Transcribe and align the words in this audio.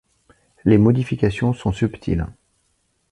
Les 0.65 0.79
modifications 0.79 1.53
sont 1.53 1.71
subtiles. 1.71 2.25